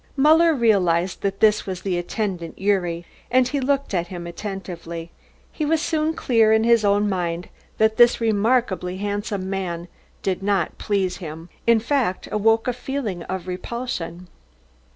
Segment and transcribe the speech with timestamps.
[0.17, 5.11] Muller realised that this was the attendant Gyuri, and he looked at him attentively.
[5.51, 9.87] He was soon clear in his own mind that this remarkably handsome man
[10.23, 14.27] did not please him, in fact awoke in him a feeling of repulsion.